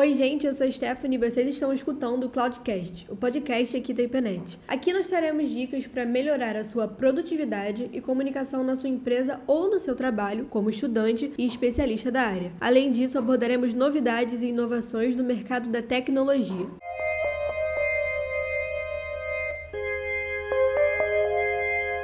Oi, 0.00 0.14
gente, 0.14 0.46
eu 0.46 0.54
sou 0.54 0.66
a 0.66 0.70
Stephanie 0.70 1.18
e 1.18 1.30
vocês 1.30 1.46
estão 1.46 1.74
escutando 1.74 2.24
o 2.24 2.30
Cloudcast, 2.30 3.06
o 3.10 3.14
podcast 3.14 3.76
aqui 3.76 3.92
da 3.92 4.02
IPNET. 4.02 4.58
Aqui 4.66 4.94
nós 4.94 5.08
teremos 5.08 5.50
dicas 5.50 5.86
para 5.86 6.06
melhorar 6.06 6.56
a 6.56 6.64
sua 6.64 6.88
produtividade 6.88 7.90
e 7.92 8.00
comunicação 8.00 8.64
na 8.64 8.76
sua 8.76 8.88
empresa 8.88 9.42
ou 9.46 9.68
no 9.70 9.78
seu 9.78 9.94
trabalho, 9.94 10.46
como 10.46 10.70
estudante 10.70 11.30
e 11.36 11.46
especialista 11.46 12.10
da 12.10 12.22
área. 12.22 12.50
Além 12.58 12.90
disso, 12.90 13.18
abordaremos 13.18 13.74
novidades 13.74 14.40
e 14.40 14.46
inovações 14.46 15.14
no 15.14 15.22
mercado 15.22 15.68
da 15.68 15.82
tecnologia. 15.82 16.66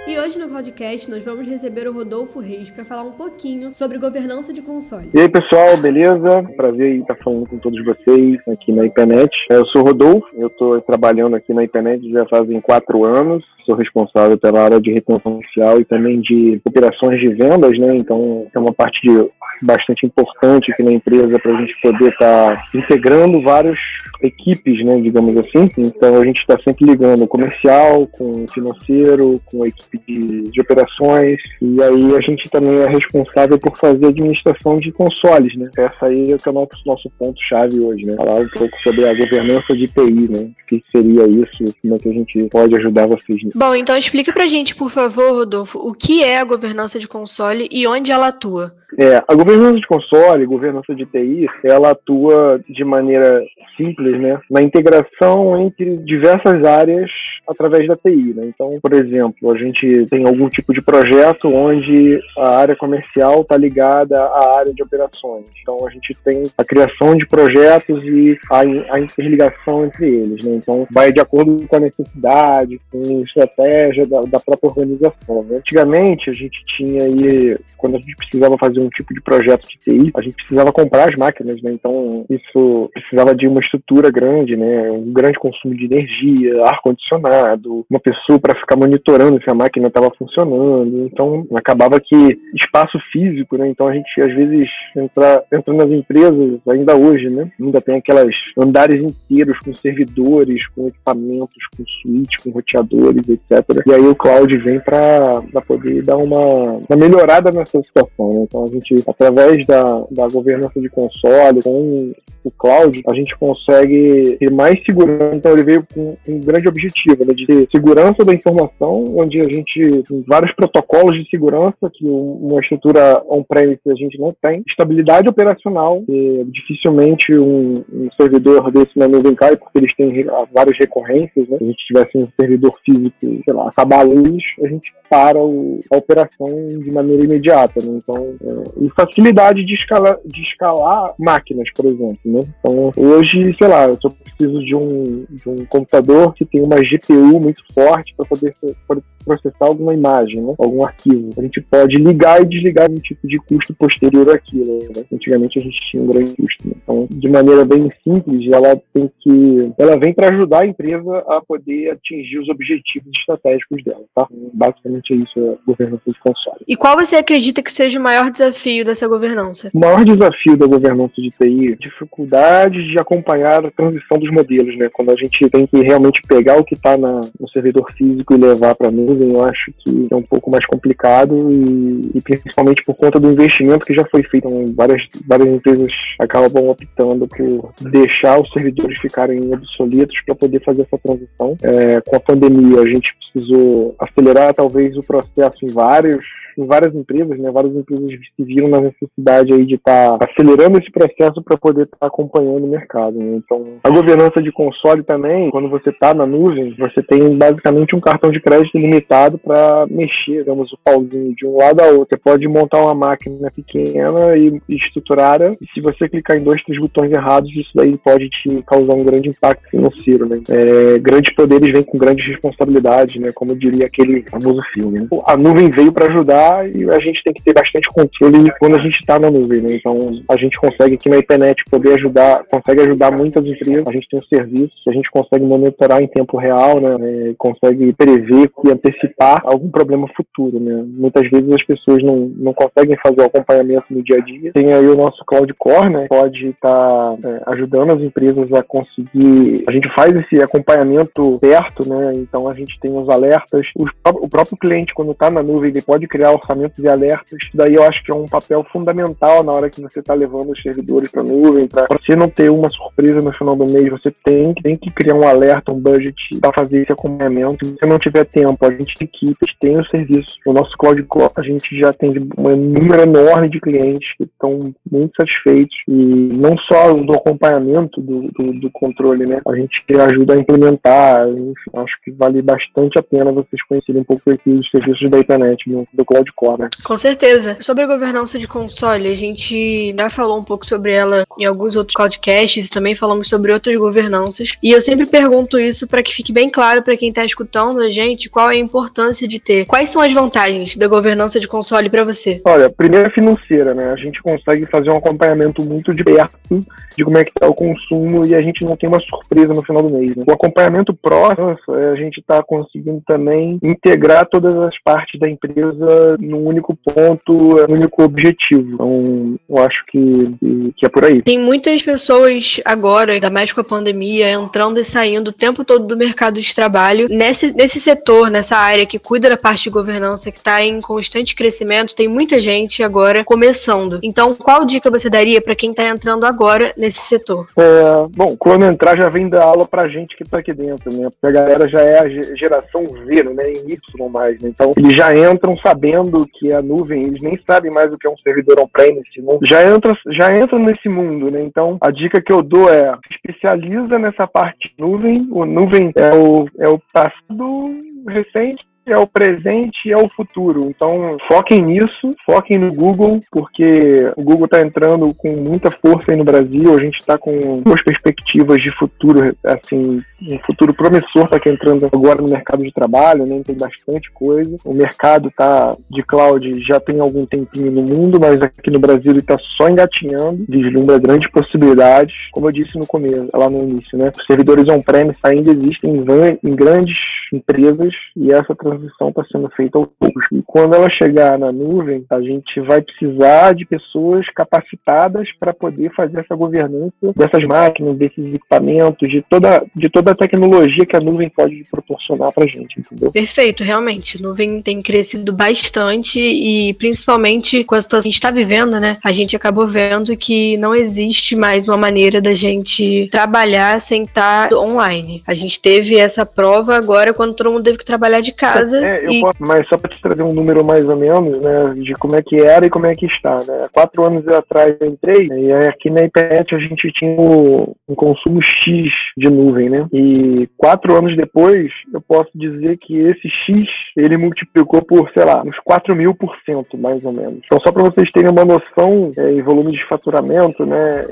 E 0.08 0.16
hoje 0.16 0.38
no 0.38 0.48
podcast 0.48 1.10
nós 1.10 1.24
vamos 1.24 1.48
receber 1.48 1.88
o 1.88 1.92
Rodolfo 1.92 2.38
Reis 2.38 2.70
para 2.70 2.84
falar 2.84 3.02
um 3.02 3.10
pouquinho 3.10 3.74
sobre 3.74 3.98
governança 3.98 4.52
de 4.52 4.62
console. 4.62 5.10
E 5.12 5.20
aí 5.20 5.28
pessoal, 5.28 5.76
beleza? 5.76 6.44
Prazer 6.56 6.94
em 6.94 7.00
estar 7.00 7.16
falando 7.16 7.48
com 7.48 7.58
todos 7.58 7.84
vocês 7.84 8.38
aqui 8.48 8.70
na 8.70 8.86
internet. 8.86 9.30
Eu 9.50 9.66
sou 9.66 9.82
o 9.82 9.84
Rodolfo, 9.86 10.28
eu 10.34 10.46
estou 10.46 10.80
trabalhando 10.82 11.34
aqui 11.34 11.52
na 11.52 11.64
internet 11.64 12.08
já 12.08 12.24
fazem 12.26 12.60
quatro 12.60 13.04
anos 13.04 13.44
sou 13.66 13.74
responsável 13.74 14.38
pela 14.38 14.62
área 14.62 14.80
de 14.80 14.92
retenção 14.92 15.20
comercial 15.20 15.80
e 15.80 15.84
também 15.84 16.20
de 16.20 16.60
operações 16.64 17.20
de 17.20 17.34
vendas, 17.34 17.78
né? 17.78 17.96
Então 17.96 18.46
é 18.54 18.58
uma 18.58 18.72
parte 18.72 19.00
de, 19.02 19.28
bastante 19.62 20.06
importante 20.06 20.72
aqui 20.72 20.82
na 20.82 20.92
empresa 20.92 21.38
para 21.38 21.52
a 21.52 21.60
gente 21.60 21.74
poder 21.80 22.10
estar 22.10 22.56
tá 22.56 22.68
integrando 22.74 23.40
várias 23.40 23.78
equipes, 24.22 24.84
né, 24.84 25.00
digamos 25.00 25.36
assim. 25.38 25.70
Então 25.78 26.20
a 26.20 26.24
gente 26.24 26.38
está 26.40 26.56
sempre 26.62 26.86
ligando 26.86 27.24
o 27.24 27.28
comercial 27.28 28.06
com 28.08 28.44
o 28.44 28.46
financeiro, 28.52 29.40
com 29.46 29.62
a 29.62 29.68
equipe 29.68 30.00
de, 30.06 30.42
de, 30.50 30.60
operações 30.60 31.36
e 31.60 31.82
aí 31.82 32.16
a 32.16 32.20
gente 32.20 32.48
também 32.48 32.78
é 32.78 32.88
responsável 32.88 33.58
por 33.58 33.76
fazer 33.78 34.06
administração 34.06 34.78
de 34.78 34.92
consoles, 34.92 35.54
né? 35.56 35.70
Essa 35.76 36.06
aí 36.06 36.32
é 36.32 36.36
o 36.48 36.52
nosso, 36.52 36.68
nosso 36.84 37.10
ponto 37.18 37.40
chave 37.42 37.78
hoje, 37.78 38.06
né? 38.06 38.16
Falar 38.16 38.40
um 38.40 38.48
pouco 38.48 38.76
sobre 38.82 39.06
a 39.06 39.14
governança 39.14 39.76
de 39.76 39.88
TI, 39.88 40.28
né? 40.30 40.50
O 40.62 40.66
que 40.66 40.82
seria 40.90 41.26
isso? 41.26 41.74
Como 41.82 41.94
é 41.94 41.98
que 41.98 42.08
a 42.08 42.12
gente 42.12 42.48
pode 42.50 42.76
ajudar 42.76 43.06
vocês 43.06 43.42
nisso? 43.42 43.55
Bom, 43.58 43.74
então 43.74 43.96
explique 43.96 44.30
pra 44.34 44.46
gente, 44.46 44.74
por 44.74 44.90
favor, 44.90 45.32
Rodolfo, 45.32 45.78
o 45.78 45.94
que 45.94 46.22
é 46.22 46.38
a 46.38 46.44
governança 46.44 46.98
de 46.98 47.08
console 47.08 47.66
e 47.72 47.86
onde 47.86 48.12
ela 48.12 48.28
atua. 48.28 48.76
É, 48.98 49.22
a 49.28 49.34
governança 49.34 49.76
de 49.76 49.86
console, 49.86 50.46
governança 50.46 50.94
de 50.94 51.04
TI, 51.04 51.46
ela 51.62 51.90
atua 51.90 52.60
de 52.68 52.82
maneira 52.82 53.42
simples, 53.76 54.18
né, 54.18 54.40
na 54.50 54.62
integração 54.62 55.60
entre 55.60 55.98
diversas 55.98 56.64
áreas 56.64 57.10
através 57.46 57.86
da 57.86 57.96
TI, 57.96 58.32
né? 58.34 58.46
Então, 58.46 58.78
por 58.80 58.92
exemplo, 58.94 59.52
a 59.52 59.58
gente 59.58 60.06
tem 60.06 60.26
algum 60.26 60.48
tipo 60.48 60.72
de 60.72 60.80
projeto 60.80 61.48
onde 61.48 62.18
a 62.38 62.56
área 62.56 62.74
comercial 62.74 63.42
está 63.42 63.56
ligada 63.56 64.18
à 64.18 64.58
área 64.58 64.72
de 64.72 64.82
operações. 64.82 65.44
Então, 65.62 65.86
a 65.86 65.90
gente 65.90 66.16
tem 66.24 66.44
a 66.56 66.64
criação 66.64 67.14
de 67.14 67.26
projetos 67.26 68.02
e 68.04 68.36
a, 68.50 68.60
a 68.94 69.00
interligação 69.00 69.84
entre 69.84 70.06
eles, 70.06 70.44
né? 70.44 70.54
Então, 70.56 70.86
vai 70.90 71.12
de 71.12 71.20
acordo 71.20 71.66
com 71.68 71.76
a 71.76 71.80
necessidade, 71.80 72.80
com 72.90 73.02
a 73.20 73.22
estratégia 73.22 74.06
da, 74.06 74.22
da 74.22 74.40
própria 74.40 74.70
organização. 74.70 75.44
Né? 75.44 75.58
Antigamente, 75.58 76.30
a 76.30 76.32
gente 76.32 76.64
tinha 76.64 77.04
aí 77.04 77.56
quando 77.76 77.96
a 77.96 77.98
gente 77.98 78.16
precisava 78.16 78.56
fazer 78.58 78.80
um 78.80 78.85
tipo 78.90 79.12
de 79.12 79.20
projeto 79.20 79.68
de 79.68 79.78
TI, 79.78 80.10
a 80.16 80.22
gente 80.22 80.36
precisava 80.36 80.72
comprar 80.72 81.08
as 81.08 81.16
máquinas, 81.16 81.60
né? 81.62 81.72
Então, 81.72 82.24
isso 82.30 82.90
precisava 82.92 83.34
de 83.34 83.46
uma 83.46 83.60
estrutura 83.60 84.10
grande, 84.10 84.56
né? 84.56 84.90
Um 84.90 85.12
grande 85.12 85.38
consumo 85.38 85.74
de 85.74 85.84
energia, 85.84 86.64
ar-condicionado, 86.64 87.84
uma 87.90 88.00
pessoa 88.00 88.38
para 88.38 88.58
ficar 88.58 88.76
monitorando 88.76 89.42
se 89.42 89.50
a 89.50 89.54
máquina 89.54 89.88
estava 89.88 90.10
funcionando. 90.18 91.06
Então, 91.06 91.46
acabava 91.54 92.00
que 92.00 92.38
espaço 92.54 92.98
físico, 93.12 93.56
né? 93.58 93.68
Então, 93.68 93.88
a 93.88 93.94
gente, 93.94 94.20
às 94.20 94.34
vezes, 94.34 94.68
entra, 94.96 95.44
entra 95.52 95.74
nas 95.74 95.90
empresas, 95.90 96.58
ainda 96.68 96.96
hoje, 96.96 97.28
né? 97.28 97.50
Ainda 97.60 97.80
tem 97.80 97.96
aquelas 97.96 98.34
andares 98.56 99.00
inteiros 99.02 99.58
com 99.60 99.74
servidores, 99.74 100.66
com 100.68 100.88
equipamentos, 100.88 101.66
com 101.76 101.84
suíte, 102.02 102.38
com 102.42 102.50
roteadores, 102.50 103.28
etc. 103.28 103.86
E 103.86 103.92
aí 103.92 104.06
o 104.06 104.14
cloud 104.14 104.56
vem 104.58 104.80
para 104.80 105.42
poder 105.66 106.02
dar 106.02 106.16
uma, 106.16 106.80
uma 106.88 106.96
melhorada 106.96 107.52
na 107.52 107.66
essa 107.66 107.82
situação. 107.82 108.34
Né? 108.34 108.40
Então, 108.42 108.64
gente, 108.76 109.04
através 109.06 109.66
da, 109.66 110.04
da 110.10 110.28
governança 110.28 110.80
de 110.80 110.88
console, 110.88 111.62
com 111.62 112.12
o 112.46 112.50
cloud, 112.52 113.02
a 113.08 113.14
gente 113.14 113.36
consegue 113.36 114.36
ter 114.38 114.50
mais 114.50 114.80
segurança. 114.84 115.34
Então, 115.34 115.52
ele 115.52 115.64
veio 115.64 115.86
com 115.92 116.16
um 116.28 116.40
grande 116.40 116.68
objetivo, 116.68 117.24
né? 117.24 117.34
de 117.34 117.46
ter 117.46 117.68
segurança 117.74 118.24
da 118.24 118.32
informação, 118.32 119.04
onde 119.16 119.40
a 119.40 119.44
gente 119.44 120.02
tem 120.04 120.24
vários 120.26 120.54
protocolos 120.54 121.16
de 121.18 121.28
segurança 121.28 121.90
que 121.92 122.06
uma 122.06 122.60
estrutura 122.60 123.22
on-premise 123.28 123.80
a 123.88 123.94
gente 123.94 124.18
não 124.18 124.34
tem, 124.40 124.62
estabilidade 124.66 125.28
operacional, 125.28 126.02
que 126.06 126.46
dificilmente 126.48 127.36
um, 127.36 127.84
um 127.92 128.08
servidor 128.16 128.70
desse 128.70 128.96
na 128.96 129.08
nuvem 129.08 129.34
cai, 129.34 129.56
porque 129.56 129.78
eles 129.78 129.94
têm 129.96 130.26
várias 130.54 130.78
recorrências. 130.78 131.48
Né? 131.48 131.58
Se 131.58 131.64
a 131.64 131.66
gente 131.66 131.86
tivesse 131.86 132.18
um 132.18 132.28
servidor 132.38 132.74
físico, 132.84 133.12
sei 133.20 133.54
lá, 133.54 133.68
acabar 133.68 134.00
a 134.00 134.04
luz, 134.04 134.42
a 134.62 134.68
gente 134.68 134.92
para 135.08 135.38
o, 135.38 135.80
a 135.92 135.96
operação 135.96 136.48
de 136.82 136.90
maneira 136.90 137.24
imediata 137.24 137.80
né? 137.84 137.98
Então, 137.98 138.34
é, 138.42 138.84
e 138.84 138.90
facilidade 138.90 139.64
de 139.64 139.74
escalar, 139.74 140.18
de 140.24 140.40
escalar 140.42 141.14
máquinas, 141.18 141.70
por 141.72 141.86
exemplo, 141.86 142.18
né? 142.24 142.35
Então, 142.58 142.92
hoje, 142.96 143.54
sei 143.58 143.68
lá, 143.68 143.86
eu 143.86 143.98
só 144.00 144.08
preciso 144.08 144.64
de 144.64 144.74
um, 144.74 145.24
de 145.30 145.48
um 145.48 145.64
computador 145.66 146.34
que 146.34 146.44
tem 146.44 146.62
uma 146.62 146.76
GPU 146.76 147.40
muito 147.40 147.62
forte 147.72 148.14
para 148.16 148.26
poder, 148.26 148.54
poder 148.86 149.02
processar 149.26 149.66
alguma 149.66 149.92
imagem, 149.92 150.40
né? 150.40 150.54
algum 150.56 150.84
arquivo. 150.84 151.30
A 151.36 151.42
gente 151.42 151.60
pode 151.60 151.96
ligar 151.96 152.40
e 152.40 152.46
desligar 152.46 152.90
um 152.90 152.94
tipo 152.94 153.26
de 153.26 153.38
custo 153.38 153.74
posterior 153.74 154.30
àquilo. 154.30 154.78
Né? 154.78 155.04
Antigamente 155.12 155.58
a 155.58 155.62
gente 155.62 155.76
tinha 155.90 156.02
um 156.02 156.06
grande 156.06 156.32
custo. 156.36 156.68
Né? 156.68 156.74
Então, 156.82 157.08
de 157.10 157.28
maneira 157.28 157.64
bem 157.64 157.90
simples, 158.04 158.50
ela 158.52 158.80
tem 158.94 159.10
que, 159.20 159.72
ela 159.76 159.98
vem 159.98 160.14
para 160.14 160.32
ajudar 160.32 160.62
a 160.62 160.66
empresa 160.66 161.18
a 161.28 161.40
poder 161.40 161.90
atingir 161.90 162.38
os 162.38 162.48
objetivos 162.48 163.10
estratégicos 163.18 163.82
dela. 163.82 164.04
Tá? 164.14 164.26
Basicamente 164.54 165.12
é 165.12 165.16
isso 165.16 165.38
a 165.38 165.66
governança 165.66 166.02
de 166.06 166.18
console. 166.20 166.64
E 166.66 166.76
qual 166.76 166.96
você 166.96 167.16
acredita 167.16 167.62
que 167.62 167.72
seja 167.72 167.98
o 167.98 168.02
maior 168.02 168.30
desafio 168.30 168.84
dessa 168.84 169.08
governança? 169.08 169.70
O 169.74 169.78
maior 169.78 170.04
desafio 170.04 170.56
da 170.56 170.66
governança 170.66 171.14
de 171.18 171.30
TI 171.32 171.72
é 171.72 171.76
dificuldade 171.76 172.86
de 172.86 172.98
acompanhar 173.00 173.66
a 173.66 173.70
transição 173.70 174.18
dos 174.18 174.30
modelos, 174.30 174.76
né? 174.78 174.88
Quando 174.92 175.10
a 175.10 175.16
gente 175.16 175.48
tem 175.50 175.66
que 175.66 175.80
realmente 175.80 176.20
pegar 176.22 176.58
o 176.58 176.64
que 176.64 176.74
está 176.74 176.96
no 176.96 177.48
servidor 177.52 177.90
físico 177.96 178.34
e 178.34 178.38
levar 178.38 178.74
para 178.74 178.88
a 178.88 178.92
eu 179.22 179.44
acho 179.44 179.72
que 179.78 180.08
é 180.10 180.16
um 180.16 180.22
pouco 180.22 180.50
mais 180.50 180.64
complicado 180.66 181.50
e, 181.50 182.10
e, 182.14 182.20
principalmente 182.20 182.82
por 182.84 182.94
conta 182.94 183.18
do 183.18 183.30
investimento 183.30 183.86
que 183.86 183.94
já 183.94 184.04
foi 184.10 184.22
feito. 184.22 184.48
Então, 184.48 184.74
várias, 184.74 185.02
várias 185.26 185.48
empresas 185.48 185.92
acabam 186.18 186.68
optando 186.68 187.26
por 187.28 187.72
deixar 187.80 188.40
os 188.40 188.50
servidores 188.52 188.98
ficarem 188.98 189.52
obsoletos 189.52 190.16
para 190.24 190.34
poder 190.34 190.62
fazer 190.64 190.82
essa 190.82 190.98
transição. 190.98 191.56
É, 191.62 192.00
com 192.00 192.16
a 192.16 192.20
pandemia, 192.20 192.80
a 192.80 192.88
gente 192.88 193.14
precisou 193.32 193.94
acelerar 193.98 194.54
talvez 194.54 194.96
o 194.96 195.02
processo 195.02 195.64
em 195.64 195.68
vários 195.68 196.24
várias 196.64 196.94
empresas, 196.94 197.38
né? 197.38 197.50
Várias 197.50 197.74
empresas 197.74 198.10
se 198.36 198.44
viram 198.44 198.68
na 198.68 198.80
necessidade 198.80 199.52
aí 199.52 199.64
de 199.64 199.74
estar 199.74 200.18
tá 200.18 200.28
acelerando 200.30 200.78
esse 200.78 200.90
processo 200.90 201.42
para 201.42 201.56
poder 201.56 201.84
estar 201.84 201.98
tá 201.98 202.06
acompanhando 202.06 202.64
o 202.64 202.68
mercado. 202.68 203.18
Né? 203.18 203.36
Então, 203.36 203.64
a 203.82 203.90
governança 203.90 204.42
de 204.42 204.52
console 204.52 205.02
também, 205.02 205.50
quando 205.50 205.68
você 205.68 205.90
está 205.90 206.14
na 206.14 206.26
nuvem, 206.26 206.74
você 206.78 207.02
tem 207.02 207.36
basicamente 207.36 207.94
um 207.94 208.00
cartão 208.00 208.30
de 208.30 208.40
crédito 208.40 208.78
limitado 208.78 209.38
para 209.38 209.86
mexer, 209.86 210.38
digamos, 210.38 210.72
o 210.72 210.78
pauzinho 210.82 211.34
de 211.34 211.46
um 211.46 211.56
lado 211.56 211.80
a 211.80 211.86
outro. 211.86 212.06
Você 212.10 212.16
pode 212.16 212.46
montar 212.48 212.80
uma 212.80 212.94
máquina 212.94 213.50
pequena 213.50 214.36
e 214.36 214.60
estruturada, 214.68 215.50
e 215.60 215.66
se 215.74 215.80
você 215.80 216.08
clicar 216.08 216.36
em 216.36 216.44
dois, 216.44 216.62
três 216.64 216.80
botões 216.80 217.10
errados, 217.10 217.54
isso 217.54 217.70
daí 217.74 217.96
pode 217.98 218.28
te 218.28 218.62
causar 218.62 218.94
um 218.94 219.04
grande 219.04 219.28
impacto 219.28 219.68
financeiro. 219.68 220.26
Né? 220.28 220.40
É, 220.48 220.98
grandes 220.98 221.34
poderes 221.34 221.72
vêm 221.72 221.82
com 221.82 221.98
grandes 221.98 222.26
responsabilidades, 222.26 223.20
né? 223.20 223.32
como 223.34 223.56
diria 223.56 223.86
aquele 223.86 224.22
famoso 224.22 224.60
filme. 224.72 225.00
Né? 225.00 225.08
A 225.26 225.36
nuvem 225.36 225.70
veio 225.70 225.92
para 225.92 226.06
ajudar 226.06 226.45
e 226.74 226.90
a 226.90 226.98
gente 227.00 227.22
tem 227.22 227.32
que 227.32 227.42
ter 227.42 227.54
bastante 227.54 227.88
controle 227.88 228.50
quando 228.58 228.76
a 228.76 228.80
gente 228.80 228.98
está 229.00 229.18
na 229.18 229.30
nuvem. 229.30 229.60
Né? 229.60 229.68
Então, 229.72 230.22
a 230.28 230.36
gente 230.36 230.58
consegue 230.58 230.94
aqui 230.94 231.08
na 231.08 231.18
IPNET 231.18 231.62
poder 231.70 231.94
ajudar, 231.94 232.44
consegue 232.50 232.82
ajudar 232.82 233.12
muitas 233.12 233.44
empresas. 233.44 233.86
A 233.86 233.92
gente 233.92 234.08
tem 234.08 234.20
um 234.20 234.36
serviço, 234.36 234.74
a 234.88 234.92
gente 234.92 235.10
consegue 235.10 235.44
monitorar 235.44 236.02
em 236.02 236.08
tempo 236.08 236.36
real, 236.36 236.80
né? 236.80 236.96
É, 237.00 237.34
consegue 237.38 237.92
prever 237.92 238.50
e 238.64 238.70
antecipar 238.70 239.40
algum 239.44 239.68
problema 239.68 240.08
futuro. 240.16 240.58
Né? 240.60 240.84
Muitas 240.86 241.28
vezes 241.30 241.50
as 241.50 241.62
pessoas 241.64 242.02
não, 242.02 242.30
não 242.36 242.52
conseguem 242.52 242.96
fazer 243.02 243.20
o 243.20 243.24
acompanhamento 243.24 243.86
no 243.90 244.02
dia 244.02 244.16
a 244.16 244.20
dia. 244.20 244.52
Tem 244.52 244.72
aí 244.72 244.86
o 244.86 244.96
nosso 244.96 245.24
Cloud 245.26 245.52
Core, 245.54 245.90
né? 245.90 246.06
pode 246.08 246.46
estar 246.48 246.70
tá, 246.72 247.16
é, 247.24 247.42
ajudando 247.52 247.94
as 247.94 248.02
empresas 248.02 248.52
a 248.52 248.62
conseguir. 248.62 249.64
A 249.68 249.72
gente 249.72 249.88
faz 249.94 250.14
esse 250.16 250.42
acompanhamento 250.42 251.38
perto, 251.40 251.88
né? 251.88 252.12
então 252.16 252.48
a 252.48 252.54
gente 252.54 252.78
tem 252.80 252.96
os 252.96 253.08
alertas. 253.08 253.66
o 253.76 254.28
próprio 254.28 254.56
cliente, 254.56 254.94
quando 254.94 255.12
está 255.12 255.30
na 255.30 255.42
nuvem, 255.42 255.70
ele 255.70 255.82
pode 255.82 256.06
criar 256.06 256.32
orçamentos 256.36 256.78
e 256.78 256.88
alertas. 256.88 257.38
Daí 257.54 257.74
eu 257.74 257.82
acho 257.82 258.02
que 258.04 258.10
é 258.10 258.14
um 258.14 258.26
papel 258.26 258.64
fundamental 258.72 259.42
na 259.42 259.52
hora 259.52 259.70
que 259.70 259.80
você 259.80 260.00
está 260.00 260.14
levando 260.14 260.50
os 260.50 260.62
servidores 260.62 261.10
para 261.10 261.22
a 261.22 261.24
nuvem, 261.24 261.66
para 261.66 261.86
você 261.90 262.14
não 262.14 262.28
ter 262.28 262.50
uma 262.50 262.70
surpresa 262.70 263.20
no 263.20 263.32
final 263.32 263.56
do 263.56 263.66
mês, 263.66 263.88
você 263.88 264.12
tem, 264.24 264.54
tem 264.54 264.76
que 264.76 264.90
criar 264.90 265.14
um 265.14 265.26
alerta, 265.26 265.72
um 265.72 265.80
budget 265.80 266.16
para 266.40 266.52
fazer 266.52 266.82
esse 266.82 266.92
acompanhamento. 266.92 267.66
Se 267.66 267.86
não 267.86 267.98
tiver 267.98 268.24
tempo, 268.24 268.66
a 268.66 268.70
gente 268.70 268.94
tem 268.94 269.06
equipes, 269.06 269.54
tem 269.60 269.78
o 269.78 269.86
serviço. 269.86 270.36
O 270.46 270.52
nosso 270.52 270.76
Cloud 270.76 271.02
Core, 271.04 271.30
a 271.36 271.42
gente 271.42 271.78
já 271.78 271.92
tem 271.92 272.10
um 272.36 272.56
número 272.56 273.02
enorme 273.02 273.48
de 273.48 273.60
clientes 273.60 274.08
que 274.16 274.24
estão 274.24 274.74
muito 274.90 275.12
satisfeitos 275.18 275.76
e 275.88 276.32
não 276.36 276.56
só 276.58 276.92
do 276.92 277.14
acompanhamento 277.14 278.00
do, 278.00 278.28
do, 278.32 278.60
do 278.60 278.70
controle, 278.70 279.26
né? 279.26 279.40
A 279.46 279.54
gente 279.54 279.82
ajuda 280.00 280.34
a 280.34 280.38
implementar, 280.38 281.28
enfim, 281.28 281.70
acho 281.74 281.94
que 282.02 282.10
vale 282.10 282.42
bastante 282.42 282.98
a 282.98 283.02
pena 283.02 283.32
vocês 283.32 283.62
conhecerem 283.68 284.02
um 284.02 284.04
pouco 284.04 284.30
aqui 284.30 284.50
os 284.50 284.68
serviços 284.70 285.10
da 285.10 285.18
internet, 285.18 285.68
do, 285.68 285.86
do 285.92 286.04
Cloud 286.04 286.25
Core. 286.34 286.62
Né? 286.62 286.68
Com 286.84 286.96
certeza. 286.96 287.56
Sobre 287.60 287.84
a 287.84 287.86
governança 287.86 288.38
de 288.38 288.48
console, 288.48 289.08
a 289.08 289.14
gente 289.14 289.94
já 289.96 290.10
falou 290.10 290.38
um 290.38 290.44
pouco 290.44 290.66
sobre 290.66 290.92
ela 290.92 291.24
em 291.38 291.44
alguns 291.44 291.76
outros 291.76 291.94
cloudcasts 291.94 292.66
e 292.66 292.70
também 292.70 292.94
falamos 292.94 293.28
sobre 293.28 293.52
outras 293.52 293.76
governanças. 293.76 294.56
E 294.62 294.70
eu 294.72 294.80
sempre 294.80 295.06
pergunto 295.06 295.58
isso 295.58 295.86
para 295.86 296.02
que 296.02 296.14
fique 296.14 296.32
bem 296.32 296.50
claro 296.50 296.82
para 296.82 296.96
quem 296.96 297.08
está 297.08 297.24
escutando 297.24 297.80
a 297.80 297.90
gente 297.90 298.28
qual 298.28 298.50
é 298.50 298.54
a 298.54 298.58
importância 298.58 299.26
de 299.26 299.38
ter. 299.38 299.64
Quais 299.66 299.90
são 299.90 300.02
as 300.02 300.12
vantagens 300.12 300.76
da 300.76 300.86
governança 300.86 301.40
de 301.40 301.48
console 301.48 301.90
para 301.90 302.04
você? 302.04 302.40
Olha, 302.44 302.70
primeiro 302.70 303.08
é 303.08 303.10
financeira, 303.10 303.74
né? 303.74 303.92
A 303.92 303.96
gente 303.96 304.22
consegue 304.22 304.66
fazer 304.66 304.90
um 304.90 304.96
acompanhamento 304.96 305.64
muito 305.64 305.94
de 305.94 306.04
perto 306.04 306.64
de 306.96 307.04
como 307.04 307.18
é 307.18 307.24
que 307.24 307.30
está 307.30 307.46
o 307.46 307.54
consumo 307.54 308.24
e 308.26 308.34
a 308.34 308.40
gente 308.40 308.64
não 308.64 308.76
tem 308.76 308.88
uma 308.88 309.00
surpresa 309.00 309.52
no 309.52 309.62
final 309.62 309.82
do 309.82 309.92
mês. 309.92 310.16
Né? 310.16 310.24
O 310.26 310.32
acompanhamento 310.32 310.94
próximo, 310.94 311.56
a 311.92 311.94
gente 311.94 312.20
está 312.20 312.42
conseguindo 312.42 313.02
também 313.06 313.58
integrar 313.62 314.26
todas 314.28 314.56
as 314.56 314.74
partes 314.82 315.20
da 315.20 315.28
empresa 315.28 316.15
num 316.18 316.46
único 316.46 316.76
ponto, 316.76 317.66
num 317.68 317.74
único 317.74 318.02
objetivo. 318.02 318.74
Então, 318.74 319.38
eu 319.48 319.58
acho 319.58 319.84
que, 319.86 320.72
que, 320.76 320.86
é 320.86 320.88
por 320.88 321.04
aí. 321.04 321.22
Tem 321.22 321.38
muitas 321.38 321.82
pessoas 321.82 322.60
agora, 322.64 323.12
ainda 323.12 323.30
mais 323.30 323.52
com 323.52 323.60
a 323.60 323.64
pandemia, 323.64 324.30
entrando 324.30 324.78
e 324.78 324.84
saindo 324.84 325.28
o 325.28 325.32
tempo 325.32 325.64
todo 325.64 325.86
do 325.86 325.96
mercado 325.96 326.40
de 326.40 326.54
trabalho. 326.54 327.08
Nesse, 327.10 327.54
nesse 327.54 327.80
setor, 327.80 328.30
nessa 328.30 328.56
área 328.56 328.86
que 328.86 328.98
cuida 328.98 329.28
da 329.28 329.36
parte 329.36 329.64
de 329.64 329.70
governança, 329.70 330.30
que 330.30 330.38
está 330.38 330.62
em 330.62 330.80
constante 330.80 331.34
crescimento, 331.34 331.94
tem 331.94 332.08
muita 332.08 332.40
gente 332.40 332.82
agora 332.82 333.24
começando. 333.24 333.98
Então, 334.02 334.34
qual 334.34 334.64
dica 334.64 334.90
você 334.90 335.08
daria 335.10 335.40
para 335.40 335.54
quem 335.54 335.70
está 335.70 335.84
entrando 335.84 336.24
agora 336.24 336.72
nesse 336.76 337.00
setor? 337.00 337.48
É, 337.56 338.06
bom, 338.10 338.36
quando 338.38 338.64
entrar 338.64 338.96
já 338.96 339.08
vem 339.08 339.28
dar 339.28 339.42
aula 339.42 339.66
pra 339.66 339.88
gente 339.88 340.16
que 340.16 340.24
tá 340.24 340.38
aqui 340.38 340.52
dentro, 340.52 340.94
né? 340.94 341.08
Porque 341.10 341.26
a 341.26 341.40
galera 341.40 341.68
já 341.68 341.80
é 341.80 341.98
a 342.00 342.08
geração 342.36 342.84
Z, 342.86 343.22
né? 343.24 343.52
Em 343.52 343.72
Y 343.72 344.08
mais, 344.08 344.40
né? 344.40 344.48
Então, 344.48 344.72
eles 344.76 344.96
já 344.96 345.16
entram 345.16 345.56
sabendo 345.58 345.95
que 346.32 346.52
a 346.52 346.62
nuvem, 346.62 347.04
eles 347.04 347.22
nem 347.22 347.38
sabem 347.48 347.70
mais 347.70 347.92
o 347.92 347.98
que 347.98 348.06
é 348.06 348.10
um 348.10 348.18
servidor 348.18 348.60
on-premise, 348.60 349.04
já 349.48 349.62
entra 349.64 349.92
já 350.10 350.36
entra 350.36 350.58
nesse 350.58 350.88
mundo, 350.88 351.30
né? 351.30 351.42
Então, 351.42 351.78
a 351.80 351.90
dica 351.90 352.20
que 352.20 352.32
eu 352.32 352.42
dou 352.42 352.70
é 352.70 352.96
especializa 353.10 353.98
nessa 353.98 354.26
parte 354.26 354.72
nuvem. 354.78 355.26
O 355.30 355.44
nuvem 355.44 355.92
é 355.96 356.14
o, 356.14 356.48
é 356.58 356.68
o 356.68 356.80
passado 356.92 357.70
recente 358.08 358.64
é 358.86 358.96
o 358.96 359.06
presente 359.06 359.88
e 359.88 359.92
é 359.92 359.98
o 359.98 360.08
futuro. 360.08 360.68
Então, 360.68 361.16
foquem 361.26 361.60
nisso, 361.60 362.14
foquem 362.24 362.58
no 362.58 362.72
Google, 362.72 363.20
porque 363.32 364.12
o 364.16 364.22
Google 364.22 364.44
está 364.46 364.60
entrando 364.60 365.12
com 365.14 365.32
muita 365.32 365.70
força 365.70 366.06
aí 366.10 366.16
no 366.16 366.24
Brasil. 366.24 366.72
A 366.72 366.80
gente 366.80 366.98
está 366.98 367.18
com 367.18 367.60
boas 367.62 367.82
perspectivas 367.82 368.62
de 368.62 368.70
futuro, 368.78 369.36
assim, 369.44 370.00
um 370.22 370.38
futuro 370.46 370.72
promissor 370.72 371.24
está 371.24 371.36
aqui 371.36 371.50
entrando 371.50 371.86
agora 371.92 372.22
no 372.22 372.28
mercado 372.28 372.62
de 372.62 372.72
trabalho, 372.72 373.26
né? 373.26 373.42
Tem 373.44 373.56
bastante 373.56 374.10
coisa. 374.12 374.56
O 374.64 374.72
mercado 374.72 375.30
tá 375.36 375.76
de 375.90 376.02
cloud 376.02 376.62
já 376.62 376.78
tem 376.78 377.00
algum 377.00 377.26
tempinho 377.26 377.72
no 377.72 377.82
mundo, 377.82 378.18
mas 378.20 378.40
aqui 378.40 378.70
no 378.70 378.78
Brasil 378.78 379.10
ele 379.10 379.18
está 379.18 379.36
só 379.56 379.68
engatinhando, 379.68 380.44
vislumbra 380.48 380.98
grandes 380.98 381.30
possibilidades. 381.30 382.14
Como 382.30 382.46
eu 382.46 382.52
disse 382.52 382.78
no 382.78 382.86
começo, 382.86 383.28
lá 383.34 383.50
no 383.50 383.64
início, 383.64 383.98
né? 383.98 384.12
Os 384.16 384.26
servidores 384.26 384.68
on-premise 384.68 385.18
ainda 385.24 385.50
existem 385.50 385.96
em, 385.96 386.48
em 386.48 386.54
grandes 386.54 386.96
empresas 387.32 387.92
e 388.16 388.32
essa 388.32 388.54
transição 388.54 388.75
transição 388.76 389.08
está 389.08 389.24
sendo 389.32 389.48
feita 389.56 389.78
aos 389.78 389.88
poucos. 389.98 390.24
E 390.32 390.42
quando 390.46 390.74
ela 390.74 390.88
chegar 390.90 391.38
na 391.38 391.50
nuvem, 391.50 392.04
a 392.10 392.20
gente 392.20 392.60
vai 392.60 392.80
precisar 392.82 393.54
de 393.54 393.64
pessoas 393.64 394.26
capacitadas 394.34 395.28
para 395.40 395.52
poder 395.52 395.92
fazer 395.94 396.20
essa 396.20 396.34
governança 396.34 396.92
dessas 397.16 397.44
máquinas, 397.44 397.96
desses 397.96 398.34
equipamentos, 398.34 399.08
de 399.08 399.22
toda, 399.28 399.64
de 399.74 399.88
toda 399.88 400.12
a 400.12 400.14
tecnologia 400.14 400.86
que 400.86 400.96
a 400.96 401.00
nuvem 401.00 401.28
pode 401.30 401.64
proporcionar 401.70 402.32
para 402.32 402.44
a 402.44 402.48
gente, 402.48 402.80
entendeu? 402.80 403.10
Perfeito, 403.10 403.64
realmente. 403.64 404.18
A 404.18 404.20
nuvem 404.20 404.60
tem 404.60 404.82
crescido 404.82 405.32
bastante 405.32 406.20
e 406.20 406.74
principalmente 406.74 407.64
com 407.64 407.74
a 407.74 407.80
situação 407.80 408.04
que 408.04 408.08
a 408.08 408.12
gente 408.12 408.20
está 408.20 408.30
vivendo, 408.30 408.78
né? 408.78 408.98
A 409.02 409.12
gente 409.12 409.34
acabou 409.34 409.66
vendo 409.66 410.16
que 410.16 410.56
não 410.58 410.74
existe 410.74 411.34
mais 411.34 411.66
uma 411.66 411.76
maneira 411.76 412.20
da 412.20 412.34
gente 412.34 413.08
trabalhar 413.10 413.80
sem 413.80 414.04
estar 414.04 414.52
online. 414.52 415.22
A 415.26 415.34
gente 415.34 415.60
teve 415.60 415.96
essa 415.96 416.26
prova 416.26 416.76
agora 416.76 417.12
quando 417.12 417.34
todo 417.34 417.50
mundo 417.50 417.64
teve 417.64 417.78
que 417.78 417.84
trabalhar 417.84 418.20
de 418.20 418.32
casa 418.32 418.65
casa. 418.66 418.86
É, 418.86 419.04
e... 419.06 419.20
posso, 419.20 419.38
mas 419.40 419.68
só 419.68 419.78
para 419.78 419.90
te 419.90 420.00
trazer 420.00 420.22
um 420.22 420.32
número 420.32 420.64
mais 420.64 420.84
ou 420.84 420.96
menos, 420.96 421.40
né, 421.40 421.74
de 421.76 421.94
como 421.94 422.16
é 422.16 422.22
que 422.22 422.40
era 422.40 422.66
e 422.66 422.70
como 422.70 422.86
é 422.86 422.94
que 422.94 423.06
está, 423.06 423.36
né? 423.46 423.68
Quatro 423.72 424.04
anos 424.04 424.26
atrás 424.28 424.76
eu 424.80 424.88
entrei 424.88 425.28
e 425.28 425.52
aqui 425.52 425.90
na 425.90 426.02
IPNET 426.02 426.54
a 426.54 426.58
gente 426.58 426.92
tinha 426.92 427.16
um 427.20 427.94
consumo 427.94 428.42
X 428.42 428.90
de 429.16 429.30
nuvem, 429.30 429.70
né? 429.70 429.86
E 429.92 430.48
quatro 430.56 430.96
anos 430.96 431.16
depois 431.16 431.70
eu 431.92 432.00
posso 432.00 432.30
dizer 432.34 432.76
que 432.78 432.98
esse 432.98 433.28
X 433.28 433.64
ele 433.96 434.16
multiplicou 434.16 434.82
por, 434.82 435.10
sei 435.12 435.24
lá, 435.24 435.42
uns 435.42 435.58
4 435.60 435.94
mil 435.94 436.14
por 436.14 436.34
cento, 436.44 436.76
mais 436.76 437.02
ou 437.04 437.12
menos. 437.12 437.40
Então 437.44 437.58
só 437.64 437.72
para 437.72 437.84
vocês 437.84 438.10
terem 438.12 438.30
uma 438.30 438.44
noção 438.44 439.12
é, 439.16 439.32
em 439.32 439.42
volume 439.42 439.72
de 439.72 439.84
faturamento, 439.86 440.66
né, 440.66 441.04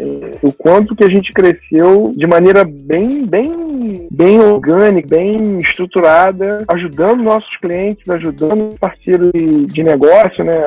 o 0.43 0.53
quanto 0.53 0.95
que 0.95 1.05
a 1.05 1.09
gente 1.09 1.33
cresceu 1.33 2.13
de 2.15 2.27
maneira 2.27 2.65
bem, 2.65 3.25
bem, 3.27 4.09
bem 4.11 4.41
orgânica, 4.41 5.09
bem 5.09 5.59
estruturada, 5.61 6.65
ajudando 6.69 7.23
nossos 7.23 7.44
nossos 7.45 7.57
clientes, 7.59 8.09
ajudando 8.09 8.77
parceiros 8.79 9.31
de, 9.33 9.67
de 9.67 9.83
negócio, 9.83 10.43
né, 10.45 10.63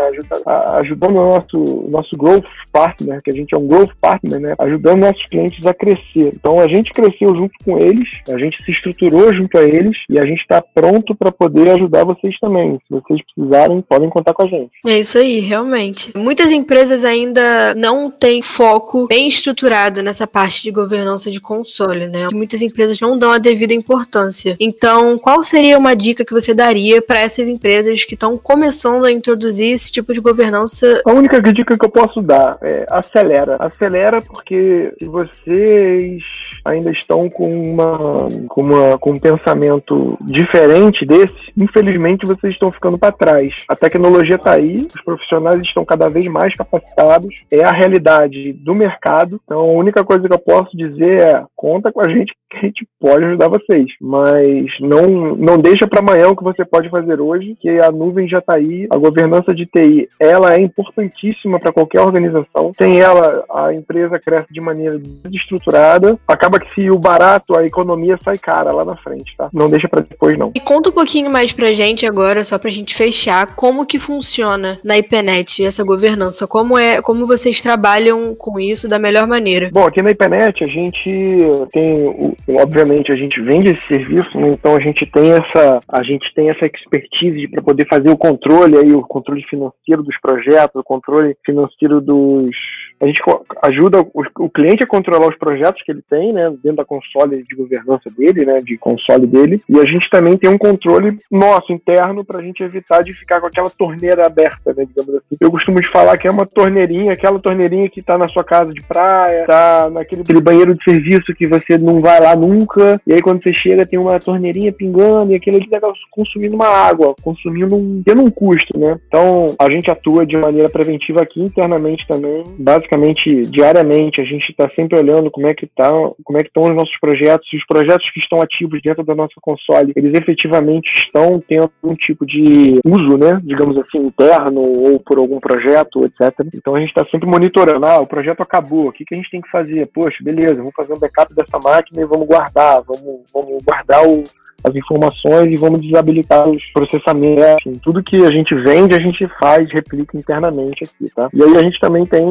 ajudando 0.80 1.18
o 1.18 1.36
nosso, 1.36 1.88
nosso 1.90 2.16
growth 2.16 2.46
partner, 2.72 3.22
que 3.22 3.32
a 3.32 3.34
gente 3.34 3.54
é 3.54 3.58
um 3.58 3.68
growth 3.68 3.92
partner, 4.00 4.40
né, 4.40 4.56
ajudando 4.60 5.00
nossos 5.00 5.26
clientes 5.28 5.66
a 5.66 5.74
crescer. 5.74 6.34
Então 6.34 6.60
a 6.60 6.68
gente 6.68 6.92
cresceu 6.92 7.36
junto 7.36 7.54
com 7.66 7.78
eles, 7.80 8.08
a 8.30 8.38
gente 8.38 8.64
se 8.64 8.72
estruturou 8.72 9.34
junto 9.34 9.58
a 9.58 9.64
eles 9.64 9.98
e 10.10 10.20
a 10.20 10.26
gente 10.26 10.42
está 10.42 10.62
pronto 10.62 11.16
para 11.16 11.32
poder 11.32 11.72
ajudar 11.72 12.06
vocês 12.06 12.36
também. 12.40 12.78
Se 12.88 12.90
vocês 12.90 13.20
precisarem, 13.36 13.82
podem 13.82 14.10
contar 14.10 14.34
com 14.34 14.46
a 14.46 14.50
gente. 14.50 14.72
É 14.86 15.00
isso 15.00 15.18
aí, 15.18 15.40
realmente. 15.40 16.12
Muitas 16.16 16.52
empresas 16.52 17.04
ainda 17.04 17.74
não 17.76 18.12
têm 18.12 18.42
foco 18.42 19.08
bem 19.08 19.28
estruturado 19.28 20.04
nessa 20.04 20.28
parte 20.28 20.62
de 20.62 20.72
governança 20.72 21.32
de 21.32 21.40
console, 21.40 22.08
né? 22.08 22.28
Muitas 22.34 22.62
empresas 22.62 23.00
não 23.00 23.18
dão 23.18 23.32
a 23.32 23.38
devida 23.38 23.74
importância. 23.74 24.56
Então, 24.60 25.18
qual 25.18 25.44
seria 25.44 25.78
uma 25.78 25.96
dica 25.96 26.26
que 26.26 26.34
você 26.34 26.54
daria 26.68 27.02
para 27.02 27.20
essas 27.20 27.48
empresas 27.48 28.04
que 28.04 28.14
estão 28.14 28.38
começando 28.38 29.06
a 29.06 29.12
introduzir 29.12 29.74
esse 29.74 29.92
tipo 29.92 30.14
de 30.14 30.20
governança? 30.20 31.02
A 31.06 31.14
única 31.14 31.42
dica 31.42 31.78
que 31.78 31.86
eu 31.86 31.90
posso 31.90 32.22
dar 32.22 32.58
é 32.62 32.86
acelera. 32.90 33.56
Acelera 33.60 34.22
porque 34.22 34.94
se 35.00 35.06
vocês 35.06 36.22
ainda 36.68 36.92
estão 36.92 37.30
com 37.30 37.50
uma 37.50 38.28
com, 38.48 38.62
uma, 38.62 38.98
com 38.98 39.12
um 39.12 39.20
pensamento 39.20 40.18
diferente 40.22 41.06
desse, 41.06 41.34
infelizmente 41.56 42.26
vocês 42.26 42.54
estão 42.54 42.72
ficando 42.72 42.98
para 42.98 43.12
trás. 43.12 43.54
A 43.68 43.76
tecnologia 43.76 44.36
está 44.36 44.54
aí, 44.54 44.88
os 44.96 45.02
profissionais 45.04 45.62
estão 45.62 45.86
cada 45.86 46.10
vez 46.10 46.26
mais 46.26 46.56
capacitados, 46.56 47.34
é 47.52 47.64
a 47.64 47.72
realidade 47.72 48.54
do 48.54 48.76
mercado. 48.76 49.40
Então 49.44 49.60
a 49.60 49.74
única 49.74 50.04
coisa 50.04 50.28
que 50.28 50.34
eu 50.34 50.40
posso 50.40 50.76
dizer 50.76 51.20
é 51.20 51.44
conta 51.56 51.92
com 51.92 52.02
a 52.02 52.10
gente 52.10 52.34
que 52.50 52.58
a 52.58 52.62
gente 52.62 52.88
pode 53.00 53.26
ajudar 53.26 53.50
vocês, 53.50 53.88
mas 54.00 54.68
não 54.80 55.36
não 55.36 55.58
deixa 55.58 55.88
para 55.88 56.00
amanhã 56.00 56.30
o 56.30 56.36
que 56.36 56.44
você 56.44 56.64
pode 56.64 56.90
fazer 56.90 57.20
hoje, 57.20 57.58
que 57.60 57.70
a 57.82 57.92
nuvem 57.92 58.28
já 58.28 58.40
está 58.40 58.56
aí, 58.56 58.88
a 58.90 58.98
governança 58.98 59.54
de 59.54 59.66
TI, 59.66 60.10
ela 60.20 60.54
é 60.54 60.62
importantíssima 60.62 61.60
para 61.60 61.74
qualquer 61.74 62.02
organização. 62.02 62.72
Sem 62.80 63.00
ela, 63.00 63.44
a 63.50 63.74
empresa 63.74 64.20
cresce 64.20 64.52
de 64.52 64.62
maneira 64.62 64.98
desestruturada. 64.98 66.18
Acaba 66.28 66.57
que 66.60 66.74
se 66.74 66.90
o 66.90 66.98
barato, 66.98 67.58
a 67.58 67.66
economia 67.66 68.18
sai 68.24 68.38
cara 68.38 68.72
lá 68.72 68.86
na 68.86 68.96
frente, 68.98 69.34
tá? 69.38 69.50
Não 69.54 69.70
deixa 69.70 69.88
para 69.88 70.02
depois 70.02 70.38
não. 70.38 70.52
E 70.56 70.60
conta 70.60 70.90
um 70.90 70.94
pouquinho 70.94 71.30
mais 71.30 71.52
pra 71.52 71.74
gente 71.74 72.06
agora, 72.06 72.44
só 72.44 72.58
pra 72.58 72.70
gente 72.70 72.96
fechar, 72.96 73.56
como 73.56 73.86
que 73.86 74.00
funciona 74.00 74.80
na 74.84 74.98
IPNET 74.98 75.64
essa 75.64 75.84
governança, 75.84 76.48
como 76.48 76.78
é, 76.78 77.02
como 77.02 77.26
vocês 77.26 77.62
trabalham 77.62 78.36
com 78.36 78.60
isso 78.60 78.88
da 78.88 79.00
melhor 79.00 79.28
maneira. 79.28 79.70
Bom, 79.72 79.86
aqui 79.86 80.02
na 80.02 80.12
IPNET 80.12 80.64
a 80.64 80.68
gente 80.68 81.42
tem, 81.72 82.36
obviamente, 82.50 83.12
a 83.12 83.16
gente 83.16 83.42
vende 83.42 83.72
esse 83.72 83.86
serviço, 83.88 84.38
né? 84.38 84.50
então 84.50 84.76
a 84.76 84.80
gente 84.80 85.06
tem 85.06 85.32
essa, 85.32 85.80
a 85.88 86.04
gente 86.04 86.34
tem 86.34 86.50
essa 86.50 86.66
expertise 86.66 87.48
para 87.48 87.62
poder 87.62 87.88
fazer 87.88 88.10
o 88.10 88.18
controle 88.18 88.78
aí, 88.78 88.94
o 88.94 89.02
controle 89.02 89.44
financeiro 89.44 90.04
dos 90.04 90.18
projetos, 90.20 90.80
o 90.80 90.84
controle 90.84 91.36
financeiro 91.46 92.02
dos 92.02 92.56
a 93.00 93.06
gente 93.06 93.22
ajuda 93.64 94.00
o, 94.14 94.50
cliente 94.50 94.84
a 94.84 94.88
controlar 94.88 95.28
os 95.28 95.38
projetos 95.38 95.82
que 95.84 95.92
ele 95.92 96.04
tem, 96.10 96.34
né, 96.34 96.47
dentro 96.50 96.78
da 96.78 96.86
console 96.86 97.44
de 97.44 97.56
governança 97.56 98.10
dele, 98.10 98.46
né, 98.46 98.62
de 98.62 98.78
console 98.78 99.28
dele, 99.28 99.62
e 99.68 99.80
a 99.80 99.86
gente 99.86 100.10
também 100.10 100.38
tem 100.38 100.50
um 100.50 100.58
controle 100.58 101.20
nosso 101.32 101.72
interno 101.72 102.24
para 102.24 102.40
a 102.40 102.42
gente 102.42 102.64
evitar 102.64 103.04
de 103.04 103.14
ficar 103.14 103.40
com 103.40 103.48
aquela 103.48 103.70
torneira 103.70 104.26
aberta, 104.26 104.74
né, 104.74 104.86
digamos 104.86 105.16
assim. 105.16 105.38
Eu 105.40 105.52
costumo 105.52 105.80
de 105.80 105.92
falar 105.92 106.18
que 106.18 106.28
é 106.28 106.32
uma 106.32 106.46
torneirinha, 106.46 107.14
aquela 107.14 107.40
torneirinha 107.40 107.90
que 107.90 108.00
está 108.00 108.18
na 108.18 108.28
sua 108.28 108.44
casa 108.44 108.74
de 108.74 108.82
praia, 108.82 109.46
tá 109.46 109.90
naquele 109.90 110.24
banheiro 110.42 110.76
de 110.76 110.84
serviço 110.84 111.34
que 111.34 111.48
você 111.48 111.78
não 111.78 112.02
vai 112.02 112.20
lá 112.22 112.36
nunca, 112.36 113.00
e 113.06 113.14
aí 113.14 113.22
quando 113.22 113.44
você 113.44 113.54
chega 113.54 113.86
tem 113.86 114.00
uma 114.00 114.20
torneirinha 114.20 114.72
pingando 114.72 115.32
e 115.32 115.36
aquele 115.36 115.58
ali 115.58 115.70
tá 115.70 115.80
consumindo 116.12 116.56
uma 116.56 116.68
água, 116.68 117.16
consumindo 117.22 117.76
um, 117.76 118.02
tendo 118.06 118.22
um 118.22 118.30
custo, 118.30 118.78
né. 118.78 119.00
Então 119.08 119.48
a 119.60 119.70
gente 119.70 119.90
atua 119.90 120.26
de 120.26 120.38
maneira 120.38 120.70
preventiva 120.70 121.22
aqui 121.22 121.42
internamente 121.42 122.06
também, 122.08 122.44
basicamente 122.58 122.98
basicamente 122.98 123.44
diariamente 123.44 124.22
a 124.22 124.24
gente 124.24 124.50
está 124.50 124.70
sempre 124.76 125.00
olhando 125.00 125.32
como 125.32 125.48
é 125.48 125.54
que 125.54 125.68
tá, 125.68 125.92
como 126.28 126.40
é 126.40 126.42
que 126.42 126.50
estão 126.50 126.64
os 126.64 126.76
nossos 126.76 127.00
projetos, 127.00 127.48
os 127.54 127.66
projetos 127.66 128.12
que 128.12 128.20
estão 128.20 128.42
ativos 128.42 128.82
dentro 128.84 129.02
da 129.02 129.16
nossa 129.16 129.36
console, 129.42 129.94
eles 129.96 130.14
efetivamente 130.14 130.90
estão 131.06 131.40
tendo 131.40 131.72
um 131.82 131.96
tipo 131.96 132.26
de 132.26 132.82
uso, 132.86 133.18
né, 133.18 133.40
digamos 133.46 133.78
assim, 133.78 134.00
interno 134.06 134.60
ou 134.60 135.00
por 135.00 135.20
algum 135.20 135.40
projeto, 135.40 136.04
etc. 136.04 136.46
Então 136.54 136.76
a 136.76 136.82
gente 136.82 136.90
está 136.90 137.06
sempre 137.10 137.30
monitorando, 137.30 137.86
ah, 137.86 138.02
o 138.02 138.06
projeto 138.06 138.42
acabou, 138.42 138.90
o 138.90 138.92
que, 138.92 139.06
que 139.06 139.16
a 139.16 139.18
gente 139.18 139.32
tem 139.32 139.40
que 139.40 139.50
fazer? 139.50 139.86
Poxa, 139.88 140.18
beleza, 140.22 140.56
vamos 140.56 140.76
fazer 140.76 140.92
um 140.92 141.00
backup 141.00 141.34
dessa 141.34 141.58
máquina 141.64 142.02
e 142.02 142.06
vamos 142.06 142.28
guardar, 142.28 142.84
vamos, 142.84 143.22
vamos 143.34 143.64
guardar 143.64 144.06
o 144.06 144.26
as 144.64 144.76
informações 144.76 145.52
e 145.52 145.58
vamos 145.58 145.82
desabilitar 145.82 146.48
os 146.50 146.64
processamentos. 146.74 147.66
Enfim, 147.66 147.80
tudo 147.84 148.04
que 148.04 148.18
a 148.26 148.32
gente 148.32 148.54
vende, 148.56 148.96
a 148.96 149.00
gente 149.00 149.28
faz, 149.40 149.70
replica 149.72 150.18
internamente 150.18 150.84
aqui, 150.84 151.12
tá? 151.16 151.30
E 151.34 151.44
aí 151.44 151.58
a 151.58 151.64
gente 151.64 151.80
também 151.80 152.06
tem 152.06 152.26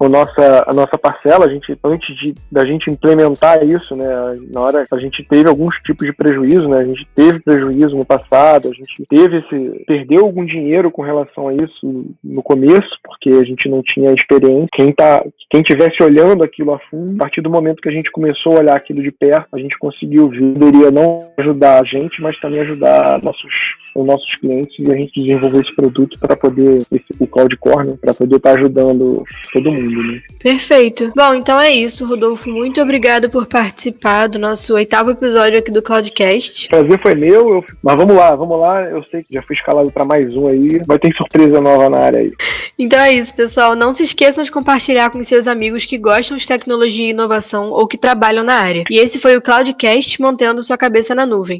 a 0.00 0.08
nossa, 0.08 0.64
a 0.66 0.72
nossa 0.72 0.98
parcela, 0.98 1.46
a 1.46 1.48
gente, 1.48 1.76
antes 1.84 2.16
de, 2.16 2.34
da 2.50 2.64
gente 2.66 2.90
implementar 2.90 3.64
isso, 3.64 3.94
né, 3.96 4.06
na 4.52 4.60
hora 4.60 4.84
a 4.90 4.98
gente 4.98 5.24
teve 5.24 5.48
alguns 5.48 5.74
tipos 5.84 6.06
de 6.06 6.12
prejuízo, 6.12 6.68
né, 6.68 6.78
a 6.78 6.84
gente 6.84 7.06
teve 7.14 7.40
prejuízo 7.40 7.96
no 7.96 8.04
passado, 8.04 8.68
a 8.68 8.72
gente 8.72 9.04
teve 9.08 9.38
esse, 9.38 9.84
perdeu 9.86 10.24
algum 10.24 10.44
dinheiro 10.44 10.90
com 10.90 11.02
relação 11.02 11.48
a 11.48 11.54
isso 11.54 12.06
no 12.22 12.42
começo, 12.42 12.90
porque 13.04 13.30
a 13.30 13.44
gente 13.44 13.68
não 13.68 13.82
tinha 13.82 14.12
experiência. 14.12 14.68
Quem 14.72 14.92
tá, 14.92 15.24
quem 15.50 15.62
tivesse 15.62 16.02
olhando 16.02 16.44
aquilo 16.44 16.74
a 16.74 16.78
fundo, 16.90 17.16
a 17.16 17.18
partir 17.18 17.40
do 17.40 17.50
momento 17.50 17.80
que 17.80 17.88
a 17.88 17.92
gente 17.92 18.10
começou 18.10 18.56
a 18.56 18.60
olhar 18.60 18.76
aquilo 18.76 19.02
de 19.02 19.10
perto, 19.10 19.48
a 19.52 19.58
gente 19.58 19.78
conseguiu 19.78 20.28
ver, 20.28 20.52
poderia 20.52 20.90
não 20.90 21.28
ajudar 21.38 21.69
ajudar 21.70 21.80
a 21.80 21.84
gente, 21.84 22.20
mas 22.20 22.38
também 22.40 22.60
ajudar 22.60 23.22
nossos, 23.22 23.52
os 23.94 24.06
nossos 24.06 24.36
clientes 24.36 24.74
e 24.78 24.90
a 24.90 24.96
gente 24.96 25.22
desenvolver 25.22 25.60
esse 25.60 25.74
produto 25.74 26.18
para 26.18 26.36
poder, 26.36 26.82
esse, 26.90 27.06
o 27.18 27.26
Cloud 27.26 27.56
Corner, 27.58 27.96
para 27.98 28.14
poder 28.14 28.36
estar 28.36 28.54
tá 28.54 28.58
ajudando 28.58 29.22
todo 29.52 29.70
mundo. 29.70 30.02
Né? 30.02 30.20
Perfeito. 30.42 31.12
Bom, 31.16 31.34
então 31.34 31.60
é 31.60 31.70
isso, 31.70 32.04
Rodolfo. 32.04 32.50
Muito 32.50 32.80
obrigado 32.80 33.30
por 33.30 33.46
participar 33.46 34.26
do 34.26 34.38
nosso 34.38 34.74
oitavo 34.74 35.10
episódio 35.10 35.58
aqui 35.58 35.70
do 35.70 35.82
Cloudcast. 35.82 36.68
Prazer 36.68 37.00
foi 37.02 37.14
meu, 37.14 37.54
eu... 37.54 37.64
mas 37.82 37.96
vamos 37.96 38.16
lá, 38.16 38.34
vamos 38.34 38.58
lá. 38.60 38.82
Eu 38.82 39.02
sei 39.10 39.22
que 39.22 39.34
já 39.34 39.42
fui 39.42 39.56
escalado 39.56 39.90
para 39.90 40.04
mais 40.04 40.34
um 40.34 40.48
aí, 40.48 40.80
vai 40.86 40.98
ter 40.98 41.14
surpresa 41.14 41.60
nova 41.60 41.88
na 41.88 41.98
área 41.98 42.20
aí. 42.20 42.32
Então 42.78 42.98
é 42.98 43.12
isso, 43.12 43.34
pessoal. 43.34 43.74
Não 43.74 43.92
se 43.92 44.04
esqueçam 44.04 44.42
de 44.42 44.50
compartilhar 44.50 45.10
com 45.10 45.22
seus 45.22 45.46
amigos 45.46 45.84
que 45.84 45.98
gostam 45.98 46.36
de 46.36 46.46
tecnologia 46.46 47.06
e 47.06 47.10
inovação 47.10 47.70
ou 47.70 47.86
que 47.86 47.98
trabalham 47.98 48.42
na 48.42 48.54
área. 48.54 48.84
E 48.90 48.98
esse 48.98 49.18
foi 49.18 49.36
o 49.36 49.42
Cloudcast 49.42 50.20
mantendo 50.20 50.62
sua 50.62 50.78
cabeça 50.78 51.14
na 51.14 51.26
nuvem. 51.26 51.59